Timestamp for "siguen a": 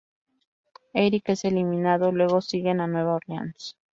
2.41-2.87